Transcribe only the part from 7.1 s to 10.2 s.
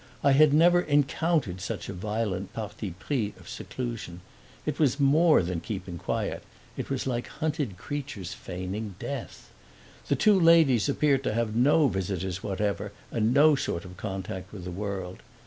hunted creatures feigning death. The